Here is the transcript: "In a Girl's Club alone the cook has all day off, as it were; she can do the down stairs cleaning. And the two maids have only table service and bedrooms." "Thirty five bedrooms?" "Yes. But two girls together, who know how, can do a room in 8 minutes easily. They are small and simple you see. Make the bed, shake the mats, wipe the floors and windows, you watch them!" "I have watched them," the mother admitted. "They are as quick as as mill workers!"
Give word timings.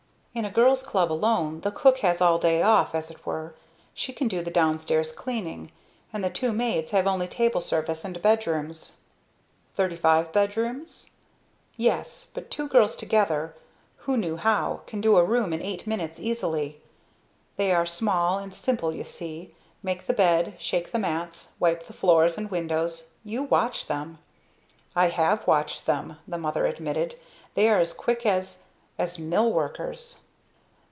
"In 0.33 0.45
a 0.45 0.49
Girl's 0.49 0.81
Club 0.81 1.11
alone 1.11 1.59
the 1.59 1.71
cook 1.73 1.97
has 1.97 2.21
all 2.21 2.37
day 2.37 2.61
off, 2.61 2.95
as 2.95 3.11
it 3.11 3.25
were; 3.25 3.53
she 3.93 4.13
can 4.13 4.29
do 4.29 4.41
the 4.41 4.49
down 4.49 4.79
stairs 4.79 5.11
cleaning. 5.11 5.73
And 6.13 6.23
the 6.23 6.29
two 6.29 6.53
maids 6.53 6.91
have 6.91 7.05
only 7.05 7.27
table 7.27 7.59
service 7.59 8.05
and 8.05 8.21
bedrooms." 8.21 8.93
"Thirty 9.75 9.97
five 9.97 10.31
bedrooms?" 10.31 11.09
"Yes. 11.75 12.31
But 12.33 12.49
two 12.49 12.69
girls 12.69 12.95
together, 12.95 13.57
who 14.07 14.15
know 14.15 14.37
how, 14.37 14.83
can 14.87 15.01
do 15.01 15.17
a 15.17 15.25
room 15.25 15.51
in 15.51 15.61
8 15.61 15.85
minutes 15.85 16.17
easily. 16.17 16.79
They 17.57 17.73
are 17.73 17.85
small 17.85 18.37
and 18.37 18.53
simple 18.53 18.93
you 18.95 19.03
see. 19.03 19.53
Make 19.83 20.07
the 20.07 20.13
bed, 20.13 20.55
shake 20.57 20.93
the 20.93 20.97
mats, 20.99 21.51
wipe 21.59 21.87
the 21.87 21.93
floors 21.93 22.37
and 22.37 22.49
windows, 22.49 23.09
you 23.25 23.43
watch 23.43 23.87
them!" 23.87 24.17
"I 24.95 25.09
have 25.09 25.45
watched 25.45 25.85
them," 25.85 26.19
the 26.25 26.37
mother 26.37 26.65
admitted. 26.67 27.19
"They 27.53 27.67
are 27.67 27.79
as 27.79 27.91
quick 27.91 28.25
as 28.25 28.63
as 28.99 29.17
mill 29.17 29.51
workers!" 29.51 30.25